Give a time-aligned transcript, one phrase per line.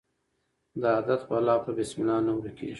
[0.81, 2.69] د عادت بلا په بسم الله نه ورکیږي.